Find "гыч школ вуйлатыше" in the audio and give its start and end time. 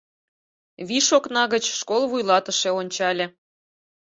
1.53-2.69